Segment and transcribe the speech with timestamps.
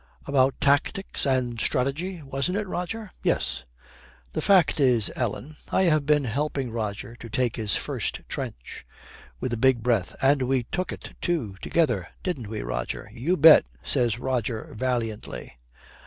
[0.25, 3.65] 'About tactics and strategy, wasn't it, Roger?' 'Yes.'
[4.33, 8.83] 'The fact is, Ellen, I have been helping Roger to take his first trench.'
[9.39, 13.67] With a big breath, 'And we took it too, together, didn't we, Roger?' 'You bet,'
[13.83, 15.55] says Roger valiantly.